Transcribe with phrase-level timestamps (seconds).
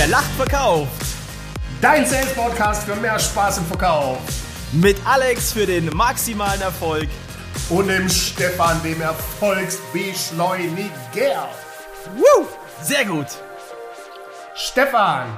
[0.00, 1.04] Wer lacht, verkauft.
[1.82, 4.16] Dein Sales Podcast für mehr Spaß im Verkauf.
[4.72, 7.06] Mit Alex für den maximalen Erfolg.
[7.68, 11.50] Und dem Stefan, dem Erfolgsbeschleuniger.
[12.16, 12.46] Woo!
[12.80, 13.26] Sehr gut.
[14.54, 15.36] Stefan,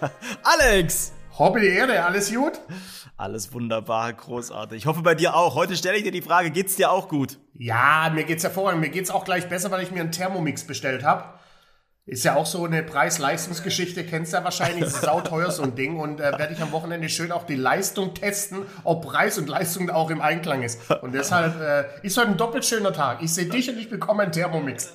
[0.44, 1.10] Alex.
[1.36, 2.60] Hobby die Erde, alles gut?
[3.16, 4.78] Alles wunderbar, großartig.
[4.78, 5.56] Ich hoffe bei dir auch.
[5.56, 7.40] Heute stelle ich dir die Frage, geht's dir auch gut?
[7.54, 8.82] Ja, mir geht's hervorragend.
[8.82, 11.24] Mir geht's auch gleich besser, weil ich mir einen Thermomix bestellt habe.
[12.08, 16.00] Ist ja auch so eine Preis-Leistungsgeschichte, kennst du ja wahrscheinlich, ist sauteuer so ein Ding
[16.00, 19.90] und äh, werde ich am Wochenende schön auch die Leistung testen, ob Preis und Leistung
[19.90, 20.80] auch im Einklang ist.
[21.02, 23.22] Und deshalb äh, ist heute ein doppelt schöner Tag.
[23.22, 24.94] Ich sehe dich und ich bekomme einen Thermomix.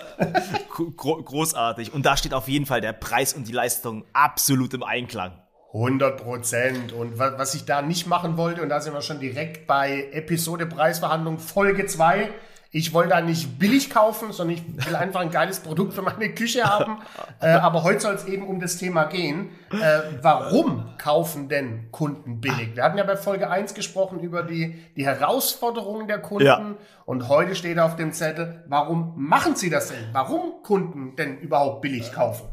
[0.70, 1.94] Gro großartig.
[1.94, 5.34] Und da steht auf jeden Fall der Preis und die Leistung absolut im Einklang.
[5.72, 6.94] 100 Prozent.
[6.94, 10.10] Und wa was ich da nicht machen wollte, und da sind wir schon direkt bei
[10.14, 12.32] Episode Preisverhandlung Folge 2,
[12.76, 16.34] ich wollte da nicht billig kaufen, sondern ich will einfach ein geiles Produkt für meine
[16.34, 17.04] Küche haben.
[17.40, 19.52] äh, aber heute soll es eben um das Thema gehen.
[19.72, 22.76] Äh, warum kaufen denn Kunden billig?
[22.76, 26.46] Wir hatten ja bei Folge 1 gesprochen über die, die Herausforderungen der Kunden.
[26.46, 26.76] Ja.
[27.06, 30.10] Und heute steht auf dem Zettel, warum machen sie das denn?
[30.12, 32.48] Warum Kunden denn überhaupt billig kaufen?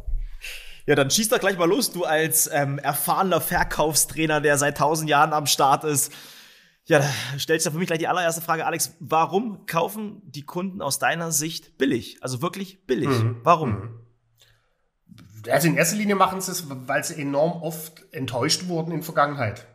[0.84, 5.08] Ja, dann schieß doch gleich mal los, du als ähm, erfahrener Verkaufstrainer, der seit tausend
[5.08, 6.12] Jahren am Start ist.
[6.90, 8.96] Ja, da stellst du für mich gleich die allererste Frage, Alex.
[8.98, 12.18] Warum kaufen die Kunden aus deiner Sicht billig?
[12.20, 13.08] Also wirklich billig.
[13.08, 13.36] Mhm.
[13.44, 13.70] Warum?
[13.70, 14.00] Mhm.
[15.48, 19.68] Also in erster Linie machen sie es, weil sie enorm oft enttäuscht wurden in Vergangenheit.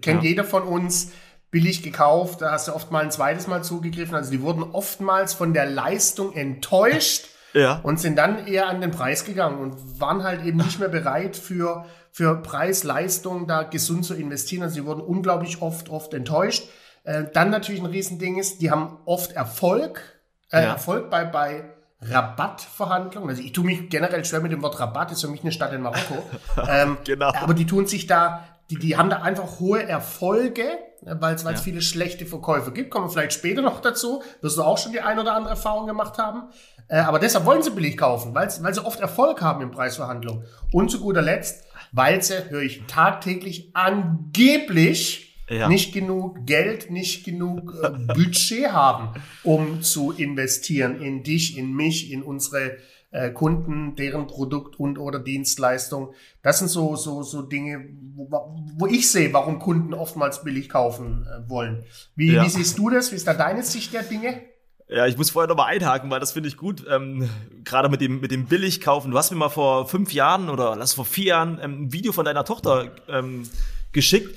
[0.00, 0.30] Kennt ja.
[0.30, 1.12] jeder von uns,
[1.50, 4.14] billig gekauft, da hast du oft mal ein zweites Mal zugegriffen.
[4.14, 7.80] Also die wurden oftmals von der Leistung enttäuscht ja.
[7.82, 11.36] und sind dann eher an den Preis gegangen und waren halt eben nicht mehr bereit
[11.36, 14.62] für für Preis, Leistung da gesund zu investieren.
[14.62, 16.68] Also sie wurden unglaublich oft, oft enttäuscht.
[17.04, 20.02] Äh, dann natürlich ein Riesending ist, die haben oft Erfolg,
[20.50, 20.72] äh, ja.
[20.72, 21.64] Erfolg bei, bei
[22.02, 23.30] Rabattverhandlungen.
[23.30, 25.72] Also ich tue mich generell schwer mit dem Wort Rabatt, ist für mich eine Stadt
[25.72, 26.22] in Marokko.
[26.68, 27.32] ähm, genau.
[27.32, 30.64] Aber die tun sich da, die, die haben da einfach hohe Erfolge,
[31.02, 31.54] weil es ja.
[31.56, 32.90] viele schlechte Verkäufe gibt.
[32.90, 34.22] Kommen wir vielleicht später noch dazu.
[34.42, 36.50] Wirst du auch schon die ein oder andere Erfahrung gemacht haben.
[36.88, 40.44] Äh, aber deshalb wollen sie billig kaufen, weil, weil sie oft Erfolg haben in Preisverhandlungen.
[40.72, 45.68] Und zu guter Letzt, weil sie, höre ich tagtäglich, angeblich ja.
[45.68, 52.12] nicht genug Geld, nicht genug äh, Budget haben, um zu investieren in dich, in mich,
[52.12, 52.76] in unsere
[53.10, 56.14] äh, Kunden, deren Produkt und oder Dienstleistung.
[56.42, 58.28] Das sind so, so, so Dinge, wo,
[58.76, 61.84] wo ich sehe, warum Kunden oftmals billig kaufen äh, wollen.
[62.14, 62.44] Wie, ja.
[62.44, 63.10] wie siehst du das?
[63.10, 64.42] Wie ist da deine Sicht der Dinge?
[64.88, 66.84] Ja, ich muss vorher noch mal einhaken, weil das finde ich gut.
[66.90, 67.28] Ähm,
[67.64, 69.12] Gerade mit dem mit dem Billigkaufen.
[69.12, 72.10] Du hast mir mal vor fünf Jahren oder lass vor vier Jahren ähm, ein Video
[72.10, 73.48] von deiner Tochter ähm,
[73.92, 74.36] geschickt.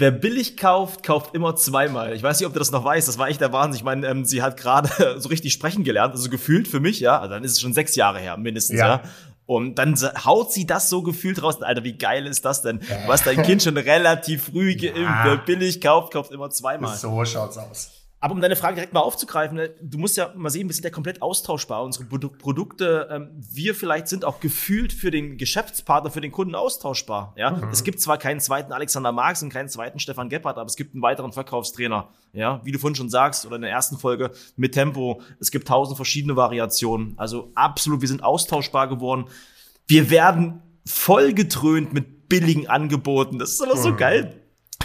[0.00, 2.14] Wer billig kauft, kauft immer zweimal.
[2.14, 3.06] Ich weiß nicht, ob du das noch weißt.
[3.06, 3.76] Das war echt der Wahnsinn.
[3.76, 4.88] Ich meine, ähm, sie hat gerade
[5.18, 7.18] so richtig sprechen gelernt, also gefühlt für mich, ja.
[7.18, 8.88] Also dann ist es schon sechs Jahre her, mindestens, ja.
[8.88, 9.02] ja.
[9.44, 9.94] Und dann
[10.24, 11.60] haut sie das so gefühlt raus.
[11.60, 12.78] Alter, wie geil ist das denn?
[12.78, 15.00] Du hast dein Kind schon relativ früh geimpft.
[15.00, 15.24] Ja.
[15.24, 16.96] Wer billig kauft, kauft immer zweimal.
[16.96, 17.90] So schaut's aus.
[18.22, 20.84] Aber um deine Frage direkt mal aufzugreifen, ne, du musst ja mal sehen, wir sind
[20.84, 21.82] ja komplett austauschbar.
[21.82, 27.32] Unsere Produkte, ähm, wir vielleicht sind auch gefühlt für den Geschäftspartner, für den Kunden austauschbar.
[27.38, 27.70] Ja, mhm.
[27.70, 30.94] es gibt zwar keinen zweiten Alexander Marx und keinen zweiten Stefan Gebhardt, aber es gibt
[30.94, 32.10] einen weiteren Verkaufstrainer.
[32.34, 35.22] Ja, wie du vorhin schon sagst oder in der ersten Folge mit Tempo.
[35.40, 37.14] Es gibt tausend verschiedene Variationen.
[37.16, 39.24] Also absolut, wir sind austauschbar geworden.
[39.88, 43.38] Wir werden vollgetrönt mit billigen Angeboten.
[43.38, 43.82] Das ist aber mhm.
[43.82, 44.39] so geil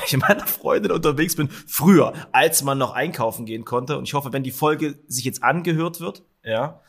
[0.08, 3.98] ich mit meiner Freundin unterwegs bin, früher, als man noch einkaufen gehen konnte.
[3.98, 6.82] Und ich hoffe, wenn die Folge sich jetzt angehört wird, ja,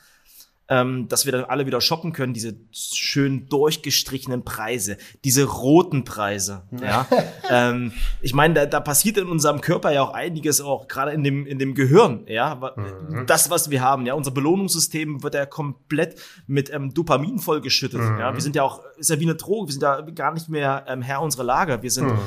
[0.68, 6.62] ähm, dass wir dann alle wieder shoppen können, diese schön durchgestrichenen Preise, diese roten Preise.
[6.80, 7.06] Ja,
[7.50, 11.22] ähm, ich meine, da, da passiert in unserem Körper ja auch einiges, auch gerade in
[11.22, 12.24] dem in dem Gehirn.
[12.26, 13.26] Ja, mhm.
[13.26, 14.06] das was wir haben.
[14.06, 18.00] Ja, unser Belohnungssystem wird ja komplett mit ähm, Dopamin vollgeschüttet.
[18.00, 18.18] Mhm.
[18.18, 19.68] Ja, wir sind ja auch ist ja wie eine Droge.
[19.68, 21.82] Wir sind ja gar nicht mehr ähm, Herr unserer Lage.
[21.82, 22.18] Wir sind mhm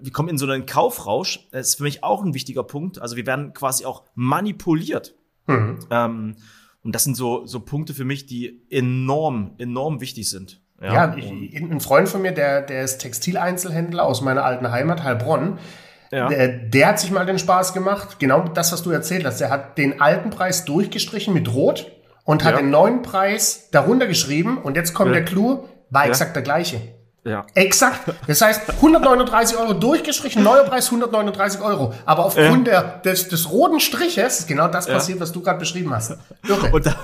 [0.00, 1.48] wir kommen in so einen Kaufrausch.
[1.50, 3.00] Das ist für mich auch ein wichtiger Punkt.
[3.00, 5.14] Also wir werden quasi auch manipuliert.
[5.46, 5.78] Mhm.
[5.90, 6.36] Ähm,
[6.82, 10.60] und das sind so, so Punkte für mich, die enorm, enorm wichtig sind.
[10.80, 15.02] Ja, ja ich, ein Freund von mir, der, der ist Textileinzelhändler aus meiner alten Heimat,
[15.02, 15.58] Heilbronn.
[16.10, 16.28] Ja.
[16.28, 19.40] Der, der hat sich mal den Spaß gemacht, genau das, was du erzählt hast.
[19.40, 21.90] Der hat den alten Preis durchgestrichen mit Rot
[22.24, 22.60] und hat ja.
[22.60, 24.58] den neuen Preis darunter geschrieben.
[24.58, 26.80] Und jetzt kommt der Clou, war exakt der gleiche.
[27.24, 27.46] Ja.
[27.54, 28.12] Exakt.
[28.26, 31.94] Das heißt, 139 Euro durchgestrichen, neuer Preis 139 Euro.
[32.04, 32.82] Aber aufgrund ja.
[32.82, 35.22] der, des, des roten Striches ist genau das passiert, ja.
[35.22, 36.18] was du gerade beschrieben hast.
[36.46, 36.70] Irre.
[36.70, 36.96] Und da,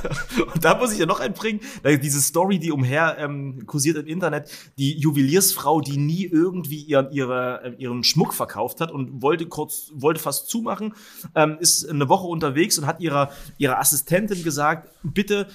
[0.53, 4.51] und da muss ich ja noch einbringen, diese Story, die umher ähm, kursiert im Internet,
[4.77, 9.91] die Juweliersfrau, die nie irgendwie ihren, ihre, äh, ihren Schmuck verkauft hat und wollte kurz,
[9.95, 10.93] wollte fast zumachen,
[11.35, 15.47] ähm, ist eine Woche unterwegs und hat ihrer, ihrer Assistentin gesagt, bitte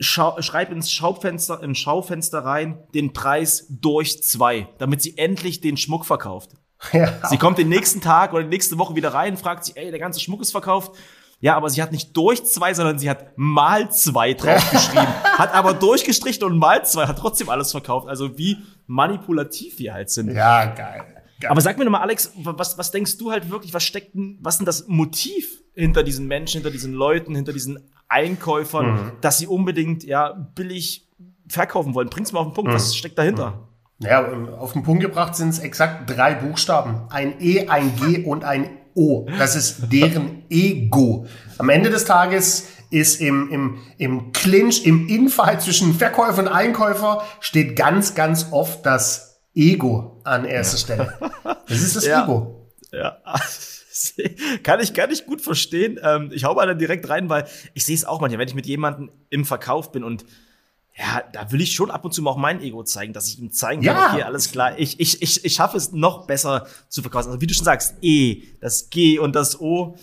[0.00, 5.76] schau, schreib ins Schaufenster, ins Schaufenster rein den Preis durch zwei, damit sie endlich den
[5.76, 6.50] Schmuck verkauft.
[6.92, 7.28] Ja.
[7.28, 9.98] Sie kommt den nächsten Tag oder die nächste Woche wieder rein, fragt sich, ey, der
[9.98, 10.92] ganze Schmuck ist verkauft.
[11.40, 15.06] Ja, aber sie hat nicht durch zwei, sondern sie hat mal zwei draufgeschrieben,
[15.38, 18.08] hat aber durchgestrichen und mal zwei, hat trotzdem alles verkauft.
[18.08, 20.34] Also wie manipulativ wir halt sind.
[20.34, 21.17] Ja, geil.
[21.40, 21.50] Geil.
[21.50, 24.54] Aber sag mir nochmal, Alex, was, was denkst du halt wirklich, was steckt denn, was
[24.54, 29.12] ist denn das Motiv hinter diesen Menschen, hinter diesen Leuten, hinter diesen Einkäufern, mhm.
[29.20, 31.08] dass sie unbedingt ja billig
[31.48, 32.08] verkaufen wollen?
[32.08, 32.74] Bring's mal auf den Punkt, mhm.
[32.74, 33.50] was steckt dahinter?
[33.50, 34.06] Mhm.
[34.06, 37.08] Ja, auf den Punkt gebracht sind es exakt drei Buchstaben.
[37.10, 39.26] Ein E, ein G und ein O.
[39.38, 41.26] Das ist deren Ego.
[41.58, 47.22] Am Ende des Tages ist im, im, im Clinch, im Infight zwischen Verkäufer und Einkäufer
[47.40, 49.27] steht ganz, ganz oft das
[49.58, 51.18] Ego an erster Stelle.
[51.68, 52.24] Das ist das ja.
[52.24, 52.72] Ego.
[52.92, 53.18] Ja.
[54.62, 56.00] kann ich, kann ich gut verstehen.
[56.02, 58.54] Ähm, ich hau mal dann direkt rein, weil ich sehe es auch manchmal, wenn ich
[58.54, 60.24] mit jemandem im Verkauf bin und
[60.96, 63.38] ja, da will ich schon ab und zu mal auch mein Ego zeigen, dass ich
[63.38, 64.12] ihm zeigen kann, ja.
[64.12, 67.28] okay, alles klar, ich, ich, ich, ich schaffe es noch besser zu verkaufen.
[67.28, 69.96] Also wie du schon sagst, E, das G und das O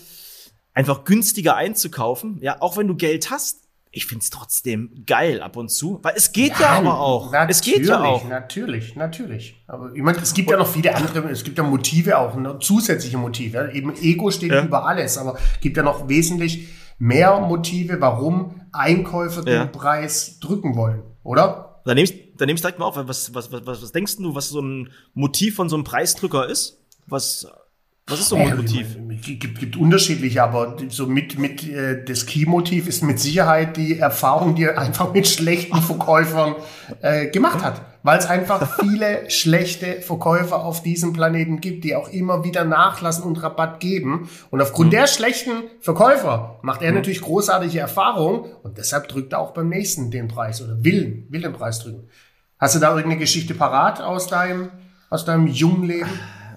[0.74, 3.65] einfach günstiger einzukaufen, ja, auch wenn du Geld hast.
[3.96, 7.34] Ich find's trotzdem geil ab und zu, weil es geht ja, ja aber auch.
[7.48, 8.28] Es geht ja auch.
[8.28, 9.64] Natürlich, natürlich.
[9.68, 12.60] Aber ich meine, es gibt ja noch viele andere, es gibt ja Motive auch, ne,
[12.60, 13.72] zusätzliche Motive.
[13.74, 14.66] Eben Ego steht ja.
[14.66, 19.66] über alles, aber es gibt ja noch wesentlich mehr Motive, warum Einkäufer den ja.
[19.66, 21.82] Preis drücken wollen, oder?
[21.86, 22.98] Dann nehme ich, dann nehm ich direkt mal auf.
[22.98, 26.82] Was, was, was, was denkst du, was so ein Motiv von so einem Preisdrücker ist?
[27.08, 27.48] Was,
[28.08, 28.98] was ist so ein Motiv?
[29.10, 33.98] Es gibt, gibt unterschiedliche, aber so mit, mit äh, das Key-Motiv ist mit Sicherheit die
[33.98, 36.56] Erfahrung, die er einfach mit schlechten Verkäufern
[37.02, 42.08] äh, gemacht hat weil es einfach viele schlechte Verkäufer auf diesem Planeten gibt, die auch
[42.10, 44.30] immer wieder nachlassen und Rabatt geben.
[44.52, 44.98] Und aufgrund mhm.
[44.98, 46.98] der schlechten Verkäufer macht er mhm.
[46.98, 51.42] natürlich großartige Erfahrungen und deshalb drückt er auch beim nächsten den Preis oder will, will
[51.42, 52.08] den Preis drücken.
[52.60, 54.70] Hast du da irgendeine Geschichte parat aus deinem,
[55.10, 56.10] aus deinem jungen Leben?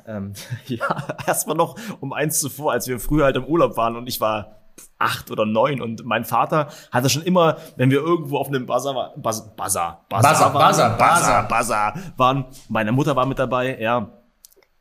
[0.09, 0.33] Ähm,
[0.67, 4.21] ja, erstmal noch um eins zuvor, als wir früher halt im Urlaub waren und ich
[4.21, 4.57] war
[4.97, 9.13] acht oder neun und mein Vater hatte schon immer, wenn wir irgendwo auf einem Buzzer,
[9.17, 14.13] Buzzer, Buzzer, Buzzer, Buzzer, Buzzer, Buzzer waren, meine Mutter war mit dabei, ja.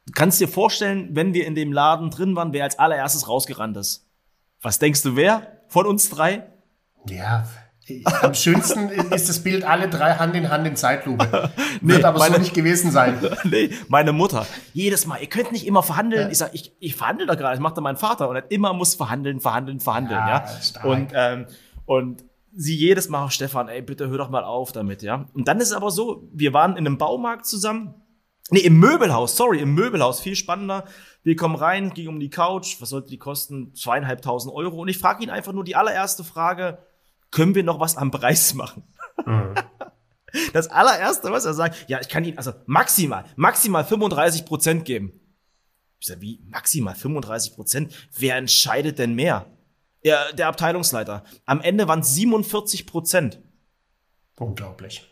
[0.06, 3.75] Du kannst dir vorstellen, wenn wir in dem Laden drin waren, wer als allererstes rausgerannt
[3.75, 4.07] ist.
[4.62, 6.47] Was denkst du, wer von uns drei?
[7.09, 7.45] Ja,
[8.22, 11.50] am schönsten ist das Bild alle drei Hand in Hand in Zeitlupe.
[11.81, 13.18] nee, Wird aber meine, so nicht gewesen sein.
[13.44, 14.45] nee, meine Mutter.
[14.74, 16.24] Jedes Mal, ihr könnt nicht immer verhandeln.
[16.24, 16.31] Ja.
[16.31, 18.30] Ich sag, ich, ich verhandle da gerade, das macht da mein Vater.
[18.30, 20.45] Und er immer muss verhandeln, verhandeln, verhandeln, ja.
[20.45, 20.84] ja?
[20.84, 21.45] Und, ähm,
[21.86, 22.24] und
[22.54, 25.25] sie jedes Mal, Stefan, ey, bitte hör doch mal auf damit, ja.
[25.34, 27.94] Und dann ist es aber so, wir waren in einem Baumarkt zusammen.
[28.50, 30.86] Nee, im Möbelhaus, sorry, im Möbelhaus, viel spannender.
[31.24, 33.74] Wir kommen rein, ging um die Couch, was sollte die kosten?
[33.75, 34.81] Zweieinhalbtausend Euro.
[34.81, 36.80] Und ich frage ihn einfach nur die allererste Frage,
[37.31, 38.83] können wir noch was am Preis machen?
[39.25, 39.53] Mhm.
[40.53, 45.19] Das allererste, was er sagt, ja, ich kann Ihnen also maximal, maximal 35 Prozent geben.
[46.00, 47.94] Ich sage, wie maximal 35 Prozent?
[48.18, 49.45] Wer entscheidet denn mehr?
[50.03, 51.24] Der, der Abteilungsleiter.
[51.45, 53.41] Am Ende waren es 47 Prozent.
[54.35, 55.03] Unglaublich.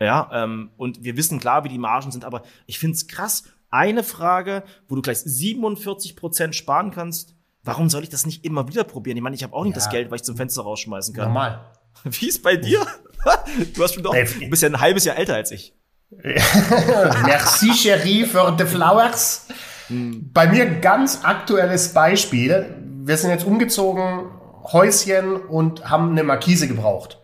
[0.00, 3.44] Ja, ähm, und wir wissen klar, wie die Margen sind, aber ich finde es krass.
[3.70, 7.34] Eine Frage, wo du gleich 47 Prozent sparen kannst,
[7.64, 9.16] Warum soll ich das nicht immer wieder probieren?
[9.16, 9.82] Ich meine, ich habe auch nicht ja.
[9.82, 11.26] das Geld, weil ich zum Fenster rausschmeißen kann.
[11.26, 11.70] Normal.
[12.04, 12.84] Wie ist bei dir?
[13.74, 15.74] du hast schon doch, du bist ja ein halbes Jahr älter als ich.
[17.24, 19.46] Merci, Cherie, für the flowers.
[19.86, 20.30] Hm.
[20.32, 22.76] Bei mir ganz aktuelles Beispiel.
[23.04, 24.30] Wir sind jetzt umgezogen,
[24.72, 27.21] Häuschen und haben eine Markise gebraucht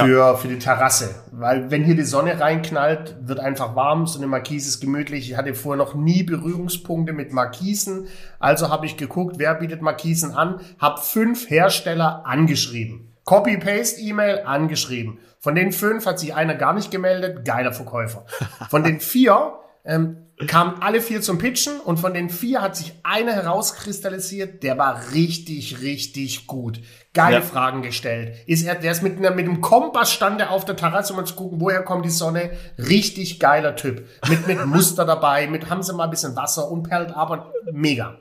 [0.00, 0.34] für, ja.
[0.34, 1.14] für die Terrasse.
[1.30, 5.30] Weil wenn hier die Sonne reinknallt, wird einfach warm, so eine Markise ist gemütlich.
[5.30, 8.06] Ich hatte vorher noch nie Berührungspunkte mit Markisen.
[8.38, 13.12] Also habe ich geguckt, wer bietet Markisen an, habe fünf Hersteller angeschrieben.
[13.24, 15.18] Copy-Paste-E-Mail angeschrieben.
[15.38, 18.24] Von den fünf hat sich einer gar nicht gemeldet, geiler Verkäufer.
[18.68, 22.92] Von den vier ähm, kamen alle vier zum Pitchen und von den vier hat sich
[23.02, 26.80] einer herauskristallisiert, der war richtig, richtig gut.
[27.14, 27.42] Geile ja.
[27.42, 28.36] Fragen gestellt.
[28.46, 31.18] Ist er, der ist mit, einer, mit einem Kompass stand er auf der Terrasse, um
[31.18, 32.50] mal zu gucken, woher kommt die Sonne.
[32.78, 34.06] Richtig geiler Typ.
[34.28, 38.18] Mit, mit Muster dabei, mit haben sie mal ein bisschen Wasser und perlt aber mega.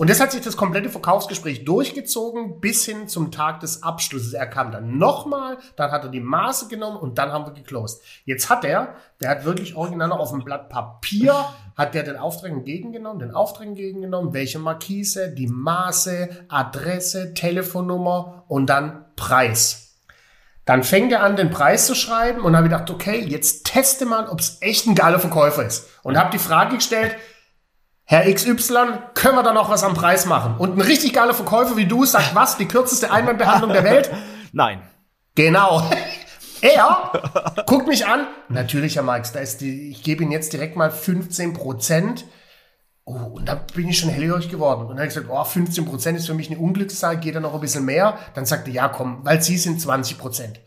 [0.00, 4.32] Und das hat sich das komplette Verkaufsgespräch durchgezogen bis hin zum Tag des Abschlusses.
[4.32, 8.00] Er kam dann nochmal, dann hat er die Maße genommen und dann haben wir geclosed.
[8.24, 11.34] Jetzt hat er, der hat wirklich original noch auf dem Blatt Papier,
[11.76, 18.70] hat der den Auftrag entgegengenommen, den Auftrag entgegengenommen, welche Markise, die Maße, Adresse, Telefonnummer und
[18.70, 19.98] dann Preis.
[20.64, 24.28] Dann fängt er an, den Preis zu schreiben und habe gedacht, okay, jetzt teste mal,
[24.30, 25.90] ob es echt ein geiler Verkäufer ist.
[26.02, 27.16] Und habe die Frage gestellt,
[28.10, 28.54] Herr XY,
[29.14, 30.56] können wir da noch was am Preis machen?
[30.58, 34.10] Und ein richtig geiler Verkäufer wie du sagt, was, die kürzeste Einwandbehandlung der Welt?
[34.52, 34.82] Nein.
[35.36, 35.88] Genau.
[36.62, 37.12] Er
[37.66, 38.26] guckt mich an.
[38.50, 42.26] Natürlich, Herr Marx, da ist die, ich gebe Ihnen jetzt direkt mal 15 Prozent.
[43.04, 44.82] Oh, und da bin ich schon hellhörig geworden.
[44.82, 47.40] Und dann habe ich gesagt, oh, 15 Prozent ist für mich eine Unglückszahl, geht da
[47.40, 48.18] noch ein bisschen mehr?
[48.34, 50.60] Dann sagte er, ja, komm, weil Sie sind 20 Prozent.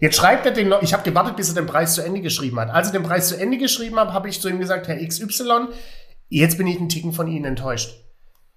[0.00, 2.58] Jetzt schreibt er den noch, ich habe gewartet, bis er den Preis zu Ende geschrieben
[2.58, 2.70] hat.
[2.70, 5.68] Als er den Preis zu Ende geschrieben hat, habe ich zu ihm gesagt, Herr XY,
[6.28, 7.94] jetzt bin ich einen Ticken von Ihnen enttäuscht.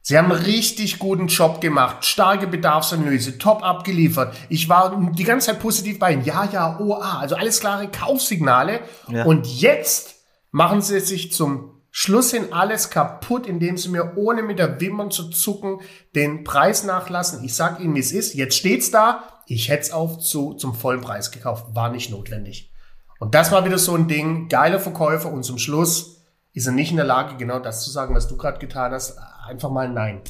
[0.04, 4.36] Sie haben einen richtig guten Job gemacht, starke Bedarfsanalyse, top abgeliefert.
[4.50, 6.26] Ich war die ganze Zeit positiv bei Ihnen.
[6.26, 8.80] Ja, ja, OA, also alles klare Kaufsignale.
[9.08, 9.26] Ja.
[9.26, 10.16] Und jetzt
[10.50, 15.12] machen Sie sich zum Schluss hin alles kaputt, indem Sie mir ohne mit der Wimpern
[15.12, 15.82] zu zucken
[16.16, 17.44] den Preis nachlassen.
[17.44, 18.34] Ich sag Ihnen, wie es ist.
[18.34, 19.24] Jetzt steht's da.
[19.46, 21.76] Ich hätte es auf zu, zum vollen Preis gekauft.
[21.76, 22.72] War nicht notwendig.
[23.20, 24.48] Und das war wieder so ein Ding.
[24.48, 25.32] Geiler Verkäufer.
[25.32, 26.21] Und zum Schluss
[26.54, 29.18] ist er nicht in der Lage, genau das zu sagen, was du gerade getan hast
[29.48, 30.22] einfach mal nein.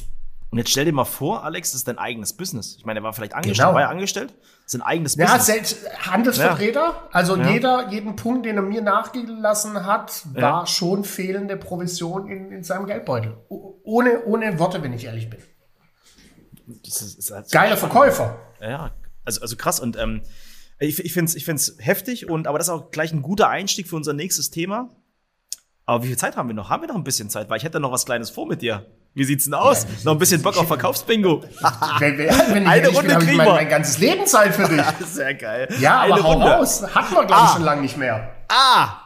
[0.50, 2.76] Und jetzt stell dir mal vor, Alex, das ist dein eigenes Business.
[2.76, 3.74] Ich meine, er war vielleicht angestellt, genau.
[3.74, 4.34] war er angestellt?
[4.64, 5.46] Das ist ein eigenes ja, Business.
[5.46, 7.08] Selbst Handelsvertreter, ja.
[7.10, 7.50] also ja.
[7.50, 10.66] jeder, jeden Punkt, den er mir nachgelassen hat, war ja.
[10.66, 13.38] schon fehlende Provision in, in seinem Geldbeutel.
[13.48, 15.40] Ohne, ohne Worte, wenn ich ehrlich bin.
[16.84, 18.38] Das ist, ist halt Geiler Verkäufer.
[18.60, 18.92] Ja,
[19.24, 19.80] also, also krass.
[19.80, 20.20] Und ähm,
[20.78, 23.48] ich, ich finde es ich find's heftig, und, aber das ist auch gleich ein guter
[23.48, 24.90] Einstieg für unser nächstes Thema.
[25.84, 26.70] Aber wie viel Zeit haben wir noch?
[26.70, 27.50] Haben wir noch ein bisschen Zeit?
[27.50, 28.86] Weil ich hätte noch was Kleines vor mit dir.
[29.14, 29.82] Wie sieht's denn aus?
[29.84, 31.42] Ja, noch ein bisschen Bock auf Verkaufsbingo.
[31.98, 34.84] wenn, wenn, Eine Runde bin, kriegen mein, mein ganzes Leben Zeit für dich.
[35.06, 35.68] Sehr geil.
[35.80, 36.46] Ja, Eine aber hau Runde.
[36.46, 36.82] raus.
[36.94, 38.32] Hatten wir, glaube ich, schon lange nicht mehr.
[38.48, 39.00] A.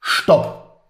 [0.00, 0.82] Stopp.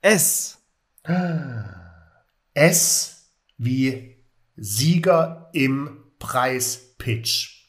[0.00, 0.58] S.
[2.54, 4.24] S wie
[4.56, 7.68] Sieger im Preispitch.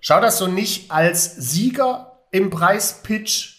[0.00, 3.57] Schau das so nicht als Sieger im Preispitch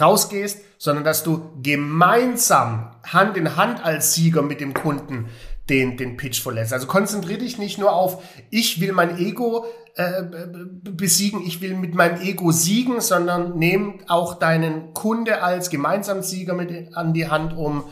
[0.00, 5.28] rausgehst, sondern dass du gemeinsam Hand in Hand als Sieger mit dem Kunden
[5.68, 6.72] den, den Pitch verlässt.
[6.72, 10.22] Also konzentriere dich nicht nur auf, ich will mein Ego äh,
[10.82, 16.94] besiegen, ich will mit meinem Ego siegen, sondern nimm auch deinen Kunde als Gemeinsamsieger mit
[16.96, 17.84] an die Hand, um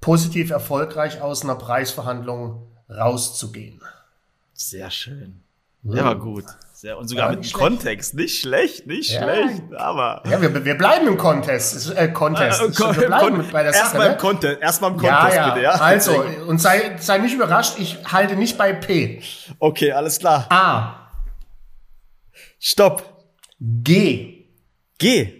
[0.00, 3.80] positiv erfolgreich aus einer Preisverhandlung rauszugehen.
[4.52, 5.42] Sehr schön.
[5.82, 6.44] Der war gut.
[6.80, 8.14] Sehr, und sogar ja, mit Kontext.
[8.14, 9.24] Nicht schlecht, nicht ja.
[9.24, 10.22] schlecht, aber.
[10.30, 11.90] Ja, wir, wir bleiben im Contest.
[11.96, 12.60] Äh, Contest.
[12.60, 14.18] Äh, wir bleiben bei der Erstmal im ne?
[14.18, 15.48] Contest, erstmal im Contest, ja, ja.
[15.48, 15.70] bitte, ja.
[15.72, 19.20] Also, und sei, sei nicht überrascht, ich halte nicht bei P.
[19.58, 20.46] Okay, alles klar.
[20.50, 21.10] A.
[22.60, 23.24] Stopp.
[23.58, 24.46] G.
[24.98, 25.34] G.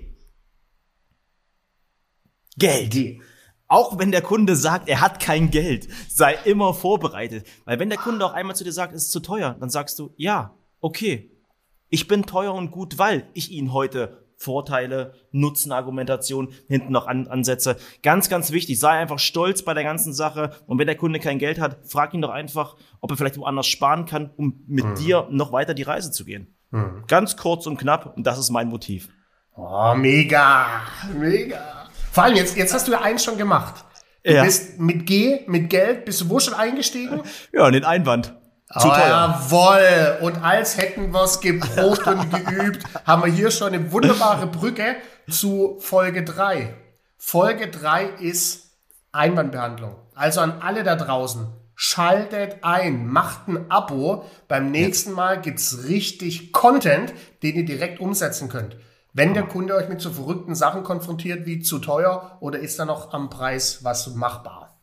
[2.56, 2.90] Geld.
[2.90, 3.20] G.
[3.68, 7.46] Auch wenn der Kunde sagt, er hat kein Geld, sei immer vorbereitet.
[7.64, 10.00] Weil wenn der Kunde auch einmal zu dir sagt, es ist zu teuer, dann sagst
[10.00, 11.30] du, ja, okay,
[11.88, 17.76] ich bin teuer und gut, weil ich Ihnen heute Vorteile, Nutzenargumentation hinten noch an, ansetze.
[18.04, 20.52] Ganz, ganz wichtig, sei einfach stolz bei der ganzen Sache.
[20.66, 23.66] Und wenn der Kunde kein Geld hat, frag ihn doch einfach, ob er vielleicht woanders
[23.66, 24.94] sparen kann, um mit mhm.
[24.94, 26.54] dir noch weiter die Reise zu gehen.
[26.70, 27.04] Mhm.
[27.08, 29.08] Ganz kurz und knapp, und das ist mein Motiv.
[29.56, 30.82] Oh, mega,
[31.18, 31.88] mega.
[32.12, 33.84] Vor allem jetzt, jetzt hast du ja eins schon gemacht.
[34.22, 34.44] Du ja.
[34.44, 37.22] bist mit G, mit Geld, bist du wo schon eingestiegen?
[37.52, 38.37] Ja, in den Einwand.
[38.72, 39.08] Zu teuer.
[39.08, 40.18] Jawoll.
[40.20, 44.96] Und als hätten wir es geprobt und geübt, haben wir hier schon eine wunderbare Brücke
[45.30, 46.74] zu Folge 3.
[47.16, 48.72] Folge 3 ist
[49.12, 49.96] Einwandbehandlung.
[50.14, 54.24] Also an alle da draußen, schaltet ein, macht ein Abo.
[54.48, 58.76] Beim nächsten Mal gibt's richtig Content, den ihr direkt umsetzen könnt.
[59.14, 62.84] Wenn der Kunde euch mit so verrückten Sachen konfrontiert wie zu teuer oder ist da
[62.84, 64.78] noch am Preis was machbar?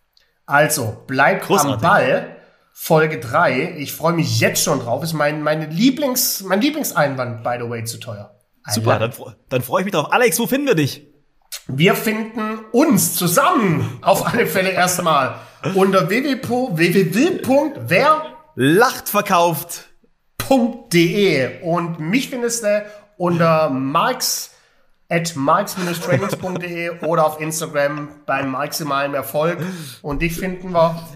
[0.48, 1.74] Also, bleibt Großartig.
[1.76, 2.35] am Ball.
[2.78, 3.76] Folge 3.
[3.78, 5.02] Ich freue mich jetzt schon drauf.
[5.02, 8.38] Ist mein, meine Lieblings, mein Lieblingseinwand, by the way, zu teuer.
[8.68, 9.14] Super, dann,
[9.48, 10.12] dann freue ich mich drauf.
[10.12, 11.08] Alex, wo finden wir dich?
[11.68, 15.36] Wir finden uns zusammen auf alle Fälle erstmal
[15.74, 16.66] unter www.wer
[18.56, 22.86] lacht verkauft.de und mich findest du
[23.18, 24.52] unter marx
[25.08, 29.60] at marx-trainings.de oder auf Instagram beim maximalen Erfolg
[30.02, 31.08] und dich finden wir